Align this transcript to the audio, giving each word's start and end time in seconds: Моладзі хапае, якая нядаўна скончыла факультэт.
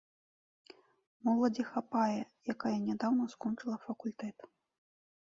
Моладзі 1.29 1.67
хапае, 1.73 2.17
якая 2.57 2.75
нядаўна 2.89 3.23
скончыла 3.37 3.75
факультэт. 3.89 4.37